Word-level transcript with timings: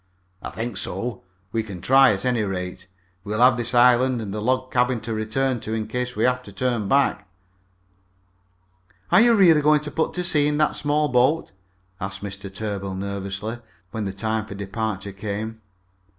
"I 0.41 0.49
think 0.49 0.77
so. 0.77 1.21
We 1.51 1.61
can 1.61 1.79
try, 1.79 2.11
at 2.11 2.25
any 2.25 2.41
rate. 2.41 2.87
We'll 3.23 3.39
have 3.41 3.55
this 3.55 3.75
island 3.75 4.19
and 4.19 4.33
the 4.33 4.41
log 4.41 4.71
cabin 4.71 4.99
to 5.01 5.13
return 5.13 5.59
to 5.59 5.75
in 5.75 5.85
case 5.85 6.15
we 6.15 6.23
have 6.23 6.41
to 6.41 6.51
turn 6.51 6.87
back." 6.87 7.27
"Are 9.11 9.21
you 9.21 9.35
really 9.35 9.61
going 9.61 9.81
to 9.81 9.91
put 9.91 10.15
to 10.15 10.23
sea 10.23 10.47
in 10.47 10.57
that 10.57 10.75
small 10.75 11.07
boat?" 11.07 11.51
asked 11.99 12.23
Mr. 12.23 12.51
Tarbill 12.51 12.95
nervously, 12.95 13.59
when 13.91 14.05
the 14.05 14.11
time 14.13 14.47
for 14.47 14.55
departure 14.55 15.11
came. 15.13 15.61